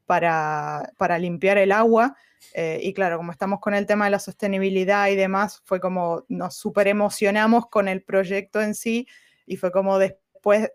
[0.05, 2.15] para, limpiar el agua.
[2.53, 6.25] Eh, y claro, como estamos con el tema de la sostenibilidad y demás, fue como
[6.27, 9.07] nos super emocionamos con el proyecto en sí
[9.45, 10.71] y fue como después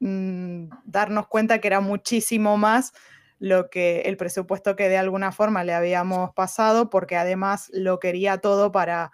[0.00, 2.92] mm, darnos cuenta que era muchísimo más
[3.38, 8.38] lo que el presupuesto que de alguna forma le habíamos pasado, porque además lo quería
[8.38, 9.12] todo para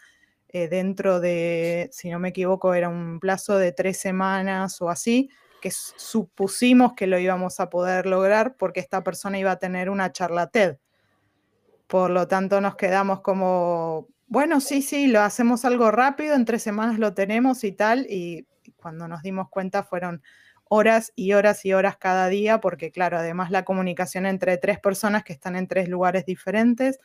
[0.48, 5.30] eh, dentro de, si no me equivoco, era un plazo de tres semanas o así,
[5.60, 10.12] que supusimos que lo íbamos a poder lograr porque esta persona iba a tener una
[10.12, 10.76] charla TED.
[11.92, 16.62] Por lo tanto, nos quedamos como, bueno, sí, sí, lo hacemos algo rápido, en tres
[16.62, 20.22] semanas lo tenemos y tal, y cuando nos dimos cuenta fueron
[20.70, 25.22] horas y horas y horas cada día, porque claro, además la comunicación entre tres personas
[25.22, 26.98] que están en tres lugares diferentes,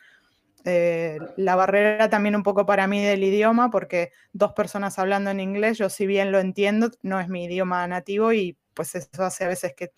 [0.63, 5.41] eh, la barrera también un poco para mí del idioma, porque dos personas hablando en
[5.41, 9.43] inglés, yo si bien lo entiendo, no es mi idioma nativo y pues eso hace
[9.43, 9.91] a veces que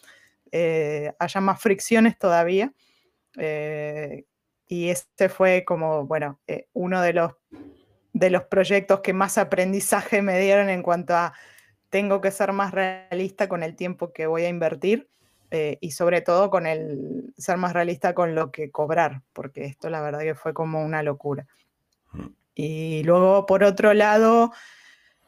[0.51, 2.73] eh, haya más fricciones todavía.
[3.37, 4.25] Eh,
[4.69, 6.39] y este fue como, bueno,
[6.73, 7.33] uno de los,
[8.13, 11.33] de los proyectos que más aprendizaje me dieron en cuanto a
[11.89, 15.09] tengo que ser más realista con el tiempo que voy a invertir
[15.49, 19.89] eh, y sobre todo con el ser más realista con lo que cobrar, porque esto
[19.89, 21.47] la verdad que fue como una locura.
[22.11, 22.27] Mm.
[22.53, 24.51] Y luego, por otro lado,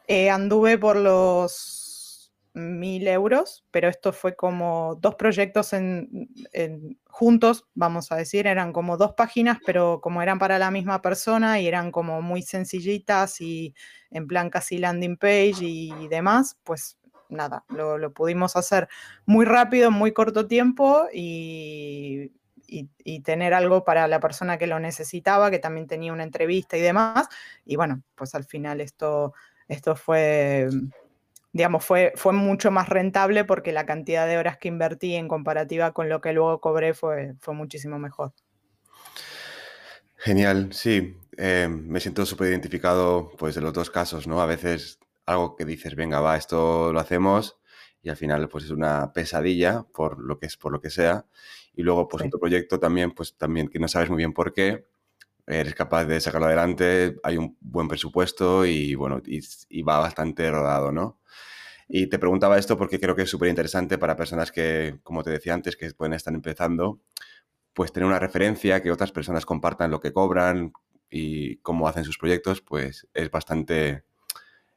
[0.06, 1.81] eh, anduve por los
[2.54, 6.28] mil euros, pero esto fue como dos proyectos en,
[7.08, 11.60] juntos, vamos a decir, eran como dos páginas, pero como eran para la misma persona
[11.60, 13.74] y eran como muy sencillitas y
[14.10, 16.98] en plan casi landing page y demás, pues
[17.32, 18.88] nada, lo, pudimos hacer
[19.26, 22.32] muy rápido, muy corto tiempo y,
[22.66, 26.80] y, tener algo para la persona que lo necesitaba, que también tenía una entrevista y
[26.80, 27.28] demás.
[27.64, 29.34] Y bueno, pues al final esto,
[29.68, 30.68] esto fue
[31.52, 35.92] digamos, fue, fue mucho más rentable porque la cantidad de horas que invertí en comparativa
[35.92, 38.32] con lo que luego cobré fue, fue muchísimo mejor.
[40.16, 41.18] Genial, sí.
[41.36, 44.40] Eh, me siento súper identificado pues, de los dos casos, ¿no?
[44.40, 47.58] A veces algo que dices, venga, va, esto lo hacemos
[48.02, 51.26] y al final pues es una pesadilla por lo que es, por lo que sea.
[51.74, 54.86] Y luego pues otro proyecto también, pues también que no sabes muy bien por qué,
[55.46, 60.92] eres capaz de sacarlo adelante, hay un buen presupuesto y bueno, y va bastante rodado,
[60.92, 61.18] ¿no?
[61.88, 65.30] Y te preguntaba esto porque creo que es súper interesante para personas que, como te
[65.30, 67.00] decía antes, que pueden estar empezando,
[67.74, 70.72] pues tener una referencia, que otras personas compartan lo que cobran
[71.10, 74.04] y cómo hacen sus proyectos, pues es bastante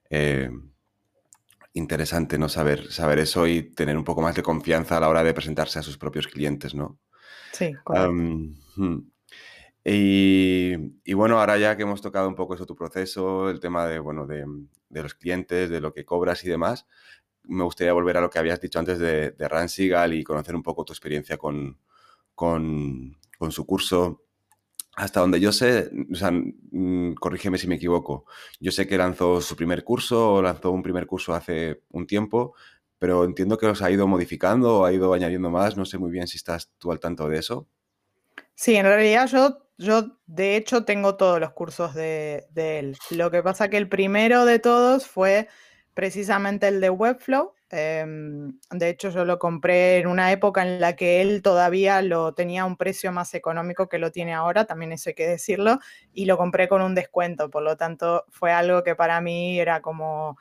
[0.10, 0.50] eh,
[1.74, 5.24] interesante no saber, saber eso y tener un poco más de confianza a la hora
[5.24, 7.00] de presentarse a sus propios clientes, ¿no?
[7.52, 8.12] Sí, correcto.
[8.76, 9.00] Hmm.
[9.86, 14.00] Y, bueno, ahora ya que hemos tocado un poco eso, tu proceso, el tema de,
[14.00, 14.46] bueno, de,
[14.90, 16.88] de los clientes, de lo que cobras y demás,
[17.48, 20.86] me gustaría volver a lo que habías dicho antes de, Ransigal y conocer un poco
[20.86, 21.78] tu experiencia con,
[22.34, 23.18] con,
[23.50, 24.24] su curso.
[24.96, 28.26] Hasta donde yo sé, o sea, mm, corrígeme si me equivoco,
[28.62, 32.56] yo sé que lanzó su primer curso o lanzó un primer curso hace un tiempo,
[32.98, 36.12] pero entiendo que los ha ido modificando o ha ido añadiendo más, no sé muy
[36.12, 37.68] bien si estás tú al tanto de eso.
[38.54, 42.98] Sí, en realidad yo yo, de hecho, tengo todos los cursos de, él.
[43.12, 45.48] Lo que pasa que el primero de todos fue
[45.94, 50.96] precisamente el de Webflow, Em, de hecho, yo lo compré en una época en la
[50.96, 55.10] que él todavía lo tenía un precio más económico que lo tiene ahora, también eso
[55.10, 55.80] hay que decirlo,
[56.14, 57.50] y lo compré con un descuento.
[57.50, 60.38] Por lo tanto, fue algo que para mí era como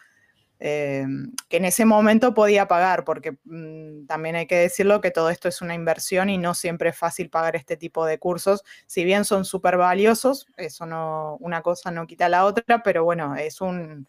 [0.67, 5.29] em, que en ese momento podía pagar, porque mm, también hay que decirlo que todo
[5.29, 8.65] esto es una inversión y no siempre es fácil pagar este tipo de cursos.
[8.87, 13.37] Si bien son súper valiosos, eso no, una cosa no quita la otra, pero bueno,
[13.37, 14.09] es, un,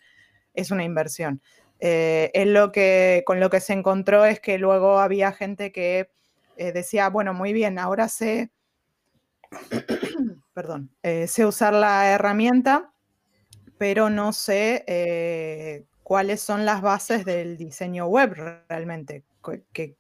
[0.53, 1.41] es una inversión.
[1.81, 6.09] Eh, lo que, con lo que se encontró es que luego había gente que
[6.55, 8.49] eh, decía, bueno, muy bien, ahora sé,
[10.53, 12.93] perdón, eh, sé usar la herramienta,
[13.77, 14.85] pero no sé
[16.05, 18.33] cuáles son las bases del diseño web
[18.69, 19.25] realmente,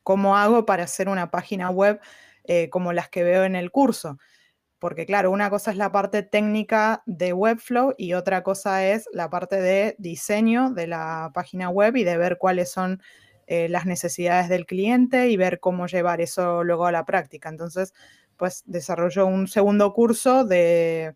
[0.03, 1.99] cómo hago para hacer una página web
[2.69, 4.17] como las que veo en el curso
[4.85, 9.31] porque claro, una cosa es la parte técnica de Webflow y otra cosa es la
[9.31, 13.01] parte de diseño de la página web y de ver cuáles son
[13.47, 17.49] eh, las necesidades del cliente y ver cómo llevar eso luego a la práctica.
[17.49, 17.95] Entonces,
[18.37, 21.15] pues desarrolló un segundo curso de,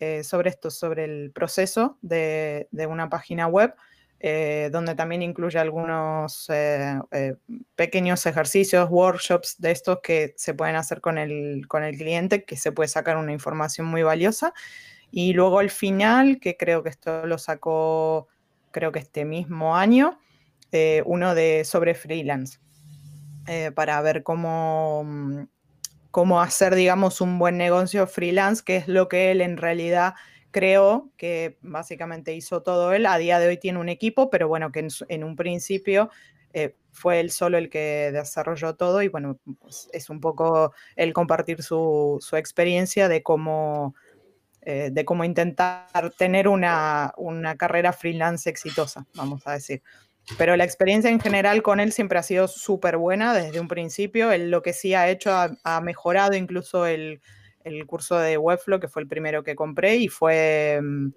[0.00, 3.74] eh, sobre esto, sobre el proceso de, de una página web
[4.18, 7.34] eh, donde también incluye algunos eh, eh,
[7.74, 12.56] pequeños ejercicios, workshops de estos que se pueden hacer con el, con el cliente, que
[12.56, 14.54] se puede sacar una información muy valiosa.
[15.10, 18.28] Y luego el final, que creo que esto lo sacó,
[18.70, 20.18] creo que este mismo año,
[21.06, 22.58] uno de sobre freelance,
[23.74, 25.44] para ver cómo, mm,
[26.10, 30.14] cómo hacer, digamos, un buen negocio freelance, que es lo que él en realidad
[30.56, 33.04] creo que básicamente hizo todo él.
[33.04, 36.08] A día de hoy tiene un equipo, pero bueno, que en, un principio
[36.54, 41.12] eh, fue él solo el que desarrolló todo y bueno, pues es un poco el
[41.12, 43.94] compartir su, experiencia de cómo,
[44.62, 47.12] eh, de cómo intentar tener una,
[47.58, 49.82] carrera freelance exitosa, vamos a decir.
[50.38, 54.32] Pero la experiencia en general con él siempre ha sido súper buena desde un principio.
[54.32, 57.20] Él lo que sí ha hecho ha mejorado incluso el,
[57.66, 61.08] el curso de Webflow, que fue el primero que compré y fue, mm,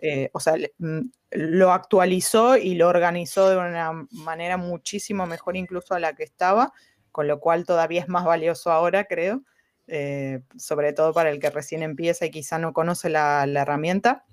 [0.00, 1.00] eh, o sea, mm,
[1.32, 6.72] lo actualizó y lo organizó de una manera muchísimo mejor incluso a la que estaba,
[7.10, 9.42] con lo cual todavía es más valioso ahora, creo,
[9.88, 14.24] eh, sobre todo para el que recién empieza y quizá no conoce la, herramienta.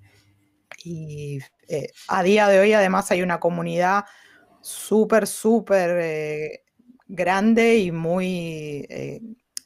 [0.84, 4.06] Y eh, a día de hoy además hay una comunidad
[4.62, 6.62] súper, súper
[7.08, 8.88] grande y muy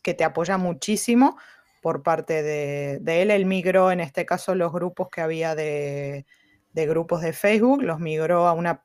[0.01, 1.37] que te apoya muchísimo
[1.81, 3.31] por parte de, él.
[3.31, 6.25] Él migró, en este caso, los grupos que había de,
[6.73, 8.83] grupos de Facebook, los migró a una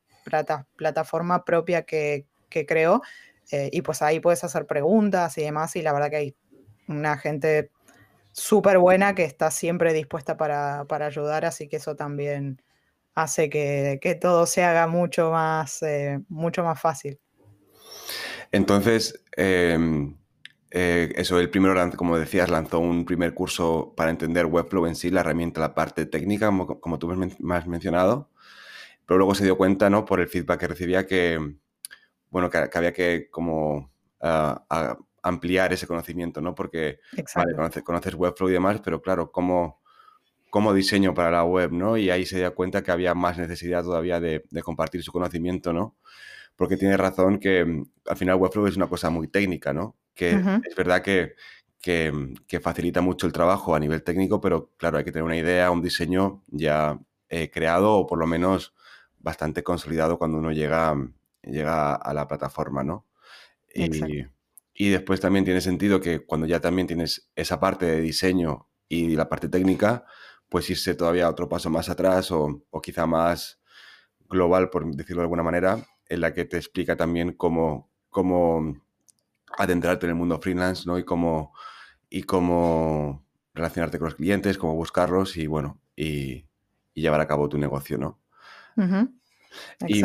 [0.77, 3.03] plataforma propia que, creó.
[3.51, 5.75] Eh, y pues ahí puedes hacer preguntas y demás.
[5.77, 6.37] Y la verdad que hay
[6.89, 7.71] una gente
[8.33, 12.61] súper buena que está siempre dispuesta para, ayudar, así que eso también
[13.15, 17.21] hace que, todo se haga mucho más, eh, mucho más fácil.
[18.51, 20.17] Entonces, em,
[20.77, 25.09] eh, eso, el primero, como decías, lanzó un primer curso para entender Webflow en sí,
[25.09, 26.49] la herramienta, la parte técnica,
[26.81, 27.07] como, tú
[27.39, 28.29] me has mencionado,
[29.07, 30.05] pero luego se dio cuenta, ¿no?
[30.05, 31.39] Por el feedback que recibía que,
[32.29, 36.57] bueno, que, había que como ah, ampliar ese conocimiento, ¿no?
[36.57, 36.99] Porque,
[37.37, 39.81] vale, conoces, Webflow y demás, pero claro, ¿cómo,
[40.51, 41.97] cómo diseño para la web, ¿no?
[41.97, 45.73] Y ahí se dio cuenta que había más necesidad todavía de, de compartir su conocimiento,
[45.73, 45.97] ¿no?
[46.57, 49.97] Porque tiene razón que mm, al final Webflow es una cosa muy técnica, ¿no?
[50.15, 51.35] Que es verdad que,
[51.81, 55.71] que, facilita mucho el trabajo a nivel técnico, pero claro, hay que tener una idea,
[55.71, 56.99] un diseño ya
[57.29, 58.75] eh, creado o por lo menos
[59.19, 60.95] bastante consolidado cuando uno llega,
[61.43, 63.07] llega a la plataforma, ¿no?
[63.75, 63.91] Y,
[64.73, 69.17] y, después también tiene sentido que cuando ya también tienes esa parte de diseño y
[69.17, 70.05] la parte técnica,
[70.49, 73.61] pues irse todavía otro paso más atrás o, o quizá más
[74.29, 78.84] global, por decirlo de alguna manera, en la que te explica también cómo, cómo
[79.59, 80.99] adentrarte en el mundo freelance, ¿no?
[80.99, 81.53] Y cómo,
[82.09, 86.47] y cómo relacionarte con los clientes, cómo buscarlos y, bueno, y,
[86.95, 88.21] llevar a cabo tu negocio, ¿no?
[89.87, 90.03] y,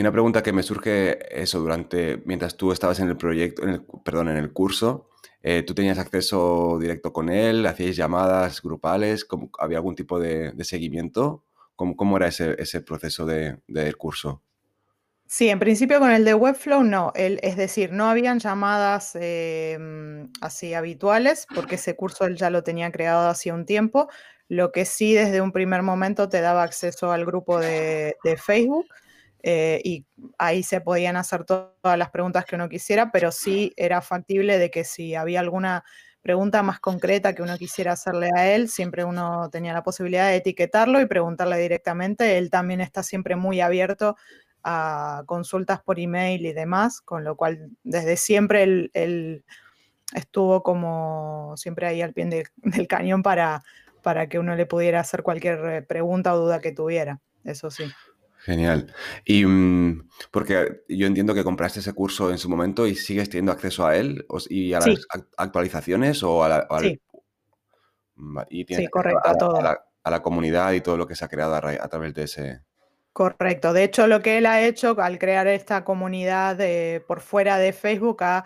[0.00, 3.82] una pregunta que me surge eso durante, mientras tú estabas en el proyecto, en el,
[4.04, 5.08] perdón, en el curso,
[5.40, 7.64] eh, ¿tú tenías acceso directo con él?
[7.66, 9.26] ¿Hacíais llamadas grupales?
[9.58, 11.44] ¿Había algún tipo de, seguimiento?
[11.76, 14.42] ¿Cómo, ¿Cómo, era ese, ese proceso de, del curso?
[15.26, 20.74] Sí, en principio con el de Webflow no, es decir, no habían llamadas em, así
[20.74, 24.08] habituales porque ese curso él ya lo tenía creado hacía un tiempo.
[24.48, 28.86] Lo que sí desde un primer momento te daba acceso al grupo de, Facebook
[29.42, 30.06] eh, y
[30.38, 34.70] ahí se podían hacer todas las preguntas que uno quisiera, pero sí era factible de
[34.70, 35.84] que si había alguna
[36.22, 40.36] pregunta más concreta que uno quisiera hacerle a él, siempre uno tenía la posibilidad de
[40.36, 42.38] etiquetarlo y preguntarle directamente.
[42.38, 44.16] Él también está siempre muy abierto
[44.64, 49.44] a consultas por email y demás, con lo cual desde siempre él,
[50.14, 53.62] estuvo como siempre ahí al pie del cañón para,
[54.02, 57.84] para que uno le pudiera hacer cualquier eh, pregunta o duda que tuviera, eso sí.
[58.44, 58.92] Genial.
[59.24, 63.52] Y mm, porque yo entiendo que compraste ese curso en su momento y sigues teniendo
[63.52, 65.06] acceso a él y a las
[65.38, 67.00] actualizaciones o a la, sí.
[68.50, 69.56] y sí, correcto, a, todo.
[69.56, 72.60] A la, comunidad y todo lo que se ha creado a, través de ese.
[73.16, 73.72] Correcto.
[73.72, 76.58] De hecho, lo que él ha hecho al crear esta comunidad
[77.06, 78.44] por fuera de Facebook ha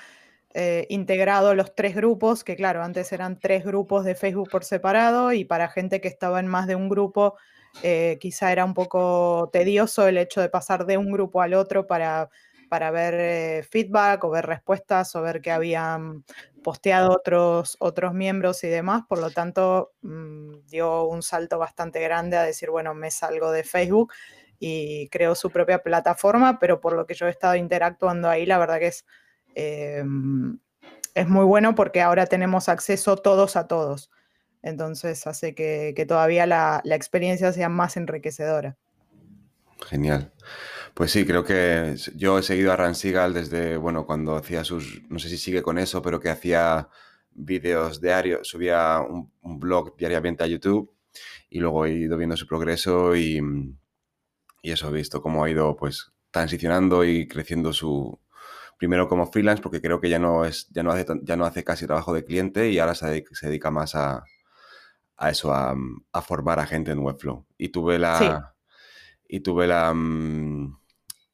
[0.54, 5.32] eh, integrado los tres grupos, que claro, antes eran tres grupos de Facebook por separado
[5.32, 7.36] y para gente que estaba en más de un grupo
[7.82, 11.86] eh, quizá era un poco tedioso el hecho de pasar de un grupo al otro
[11.86, 12.28] para,
[12.68, 16.24] para ver eh, feedback o ver respuestas o ver que habían
[16.62, 19.02] posteado otros, otros miembros y demás.
[19.08, 23.64] Por lo tanto, mm, dio un salto bastante grande a decir, bueno, me salgo de
[23.64, 24.12] Facebook
[24.58, 28.58] y creo su propia plataforma, pero por lo que yo he estado interactuando ahí, la
[28.58, 29.04] verdad que es,
[29.54, 30.58] em,
[31.14, 34.10] es muy bueno porque ahora tenemos acceso todos a todos.
[34.62, 38.76] Entonces hace que, todavía la, experiencia sea más enriquecedora.
[39.86, 40.32] Genial.
[40.94, 45.20] Pues sí, creo que yo he seguido a Ransigal desde, bueno, cuando hacía sus, no
[45.20, 46.88] sé si sigue con eso, pero que hacía
[47.30, 50.92] vídeos diarios, subía un, blog diariamente a YouTube
[51.48, 53.40] y luego he ido viendo su progreso y,
[54.62, 58.18] y eso, he visto cómo ha ido pues transicionando y creciendo su,
[58.78, 61.64] primero como freelance, porque creo que ya no, es, ya no, hace, ya no hace
[61.64, 64.24] casi trabajo de cliente y ahora se dedica más a,
[65.18, 65.76] a eso, a,
[66.22, 67.44] formar a gente en Webflow.
[67.58, 68.54] Y tuve la,
[69.28, 70.78] y tuve la, mm,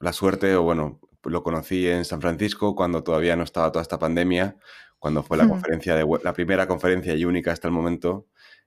[0.01, 3.99] la suerte, o bueno, lo conocí en San Francisco cuando todavía no estaba toda esta
[3.99, 4.57] pandemia,
[4.99, 8.27] cuando fue la conferencia de la primera conferencia y única hasta el momento.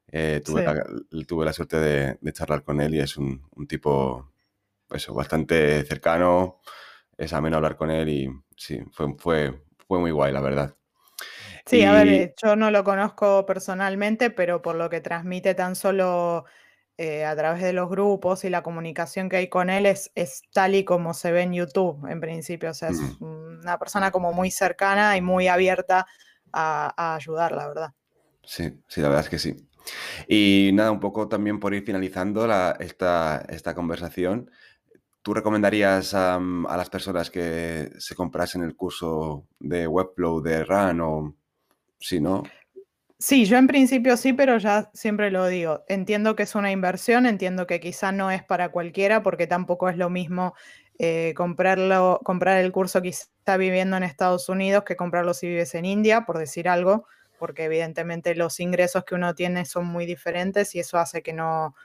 [0.10, 0.86] Eh, tuve, la,
[1.28, 4.32] tuve, la, suerte de, charlar con él y es un, tipo
[4.92, 6.62] eso, bastante cercano,
[7.18, 10.76] es ameno hablar con él y sí, fue, fue, fue muy guay, la verdad.
[11.66, 16.46] Sí, a ver, yo no lo conozco personalmente, pero por lo que transmite tan solo
[16.98, 20.44] eh, a través de los grupos y la comunicación que hay con él es, es
[20.54, 22.72] tal y como se ve en YouTube, en principio.
[22.72, 26.08] O sea, es una persona como muy cercana y muy abierta
[26.52, 27.94] a, ayudar, la verdad.
[28.44, 29.56] Sí, sí, la verdad es que sí.
[30.28, 32.48] Y nada, un poco también por ir finalizando
[32.80, 34.50] esta, esta conversación,
[35.28, 41.36] ¿tú recomendarías a las personas que se comprasen el curso de Webflow de RAN o
[42.00, 42.44] si no.
[43.20, 45.84] Sí, yo en principio sí, pero ya siempre lo digo.
[45.90, 49.98] Entiendo que es una inversión, entiendo que quizá no es para cualquiera, porque tampoco es
[49.98, 50.54] lo mismo
[50.98, 55.76] eh, comprarlo, comprar el curso que está viviendo en Estados Unidos que comprarlo si vives
[55.76, 57.06] en India, por decir algo,
[57.38, 61.76] porque evidentemente los ingresos que uno tiene son muy diferentes y eso hace que no,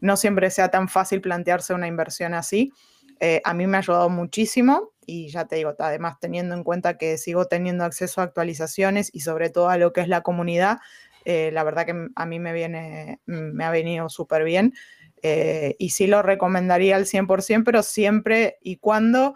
[0.00, 2.72] no siempre sea tan fácil plantearse una inversión así.
[3.20, 6.96] Eh, a mí me ha ayudado muchísimo y ya te digo, además teniendo en cuenta
[6.96, 10.78] que sigo teniendo acceso a actualizaciones y sobre todo a lo que es la comunidad,
[11.26, 14.72] eh, la verdad que a mí me, viene, me ha venido súper bien
[15.22, 19.34] eh, y sí lo recomendaría al 100%, pero siempre y cuando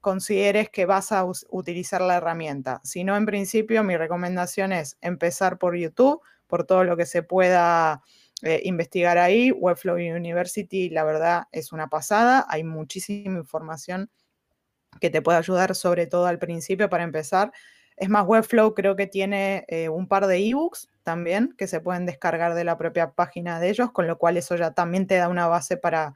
[0.00, 2.80] consideres que vas a utilizar la herramienta.
[2.84, 7.22] Si no, en principio mi recomendación es empezar por YouTube, por todo lo que se
[7.22, 8.02] pueda
[8.42, 9.50] eh, investigar ahí.
[9.50, 12.46] Webflow University, la verdad, es una pasada.
[12.48, 14.10] Hay muchísima información
[15.00, 17.52] que te puede ayudar, sobre todo al principio, para empezar.
[17.96, 22.04] Es más, Webflow creo que tiene eh, un par de ebooks también que se pueden
[22.06, 25.28] descargar de la propia página de ellos, con lo cual eso ya también te da
[25.28, 26.14] una base para,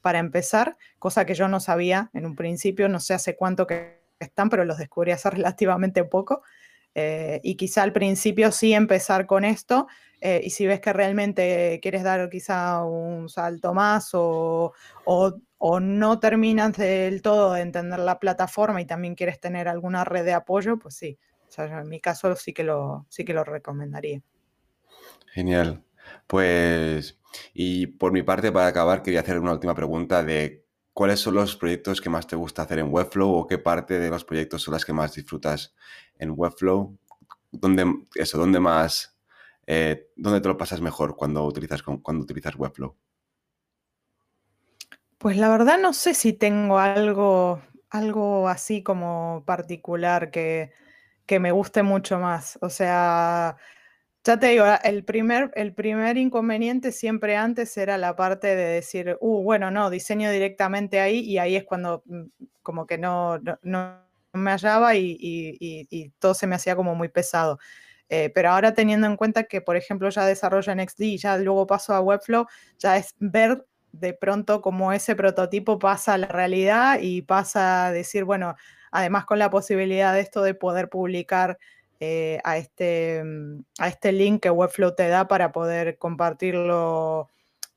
[0.00, 4.00] para empezar, cosa que yo no sabía en un principio, no sé hace cuánto que
[4.18, 6.42] están, pero los descubrí hace relativamente poco.
[6.94, 9.86] Eh, y quizá al principio sí empezar con esto
[10.20, 14.72] eh, y si ves que realmente quieres dar quizá un salto más o,
[15.80, 20.32] no terminas del todo de entender la plataforma y también quieres tener alguna red de
[20.32, 21.18] apoyo, pues sí.
[21.56, 24.20] en mi caso sí que lo, sí que lo recomendaría.
[25.32, 25.84] Genial.
[26.26, 27.18] Pues,
[27.54, 31.56] y por mi parte, para acabar, quería hacer una última pregunta de cuáles son los
[31.56, 34.74] proyectos que más te gusta hacer en Webflow o qué parte de los proyectos son
[34.74, 35.74] las que más disfrutas
[36.18, 36.96] en Webflow.
[37.52, 37.84] ¿Dónde,
[38.14, 39.16] eso, dónde más
[39.72, 42.96] eh, ¿dónde te lo pasas mejor cuando utilizas, cuando utilizas Webflow?
[45.16, 50.72] Pues la verdad no sé si tengo algo, algo así como particular que,
[51.38, 52.58] me guste mucho más.
[52.62, 53.56] O sea,
[54.24, 59.16] ya te digo, el primer, el primer inconveniente siempre antes era la parte de decir,
[59.20, 62.24] uh, bueno, no, diseño directamente ahí y ahí es cuando mm,
[62.62, 67.58] como que no, no, me hallaba y, y, todo se me hacía como muy pesado.
[68.08, 71.36] Eh, pero ahora teniendo en cuenta que, por ejemplo, ya desarrollo en XD y ya
[71.38, 72.46] luego paso a Webflow,
[72.78, 77.92] ya es ver de pronto como ese prototipo pasa a la realidad y pasa a
[77.92, 78.54] decir, bueno,
[78.90, 81.58] además con la posibilidad de esto de poder publicar
[82.00, 87.28] eh, a, este, mm, a este link que Webflow te da para poder compartirlo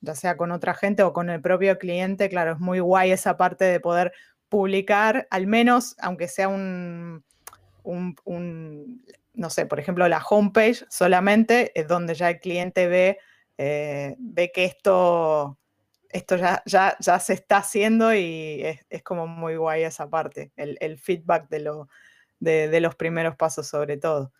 [0.03, 3.37] ya sea con otra gente o con el propio cliente, claro, es muy guay esa
[3.37, 4.11] parte de poder
[4.49, 7.23] publicar, al menos, aunque sea un,
[7.83, 9.03] un,
[9.33, 13.17] no sé, por ejemplo, la homepage solamente es donde ya el cliente ve,
[13.57, 15.57] eh, ve que esto,
[16.09, 21.47] esto ya, ya, se está haciendo y es, como muy guay esa parte, el, feedback
[21.49, 21.87] de, lo,
[22.43, 24.31] de, los primeros pasos sobre todo.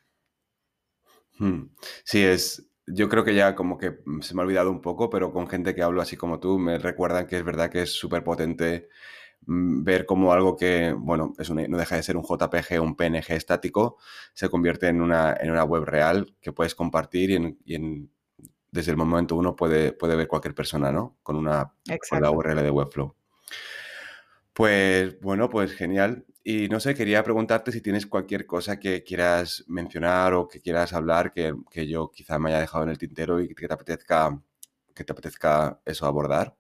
[1.38, 1.70] Hmm.
[2.04, 5.32] Sí, es, yo creo que ya como que se me ha olvidado un poco, pero
[5.32, 8.24] con gente que hablo así como tú, me recuerdan que es verdad que es súper
[8.24, 8.90] potente
[9.46, 12.96] mm, ver cómo algo que, bueno, es no deja de ser un JPG o un
[12.96, 13.98] PNG estático,
[14.34, 17.32] se convierte en una, en una web real que puedes compartir
[17.66, 18.12] y, en,
[18.72, 21.18] desde el momento uno puede, puede ver cualquier persona, ¿no?
[21.24, 21.74] Con, una,
[22.10, 23.16] con la URL de Webflow.
[24.54, 26.26] Pues bueno, pues genial.
[26.44, 30.94] Y no sé, quería preguntarte si tienes cualquier cosa que quieras mencionar o que quieras
[30.94, 31.56] hablar que,
[31.88, 34.40] yo quizá me haya dejado en el tintero y que te apetezca,
[34.94, 36.56] que te apetezca eso abordar.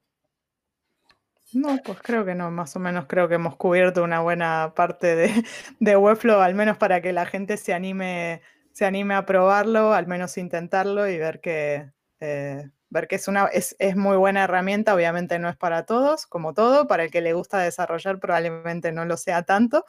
[1.53, 5.15] No, pues creo que no, más o menos creo que hemos cubierto una buena parte
[5.15, 5.43] de,
[5.79, 8.41] de al menos para que la gente se anime,
[8.71, 11.91] se anime a probarlo, al menos intentarlo y ver que,
[12.21, 16.53] eh, ver que es, una, es, muy buena herramienta, obviamente no es para todos, como
[16.53, 19.85] todo, para el que le gusta desarrollar probablemente no lo sea tanto,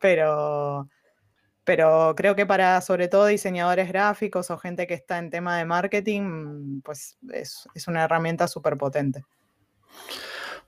[0.00, 0.88] pero,
[1.64, 5.66] pero creo que para sobre todo diseñadores gráficos o gente que está en tema de
[5.66, 9.24] marketing, pues es, una herramienta súper potente.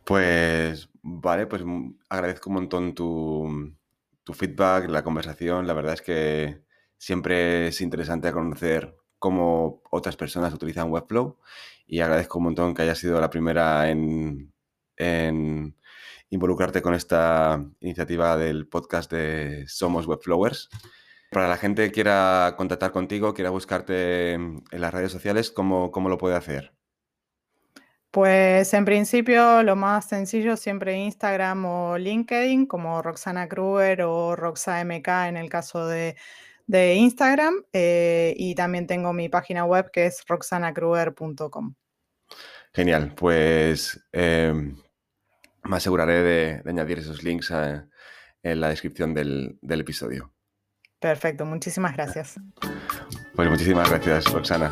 [0.05, 1.63] Pues vale, pues
[2.09, 3.75] agradezco un montón tu,
[4.25, 6.63] tu feedback, la conversación, la verdad es que
[6.99, 11.37] siempre es interesante conocer cómo otras personas utilizan Webflow
[11.87, 14.53] y agradezco un montón que hayas sido la primera en,
[16.31, 20.69] involucrarte con esta iniciativa del podcast de Somos Webflowers.
[21.31, 26.09] Para la gente que quiera contactar contigo, quiera buscarte en las redes sociales, ¿cómo, cómo
[26.09, 26.73] lo puede hacer?
[28.11, 35.09] Pues en principio lo más sencillo siempre Instagram o LinkedIn como Roxana Kruger o RoxaMK
[35.29, 36.17] en el caso de,
[36.69, 41.75] de Instagram eh, y también tengo mi página web que es roxanacruer.com.
[42.73, 44.77] Genial, pues em,
[45.65, 50.33] me aseguraré de, añadir esos links en la descripción del, del episodio.
[51.01, 52.37] Perfecto, muchísimas gracias.
[53.35, 54.71] Pues muchísimas gracias, Roxana.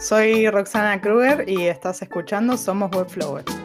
[0.00, 3.61] Soy Roxana Kruger y estás escuchando Somos Webflowers.